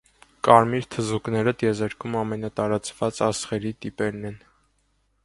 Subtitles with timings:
[0.45, 4.41] Կարմիր թզուկները տիեզերքում ամենատարածված աստղերի տիպերն են։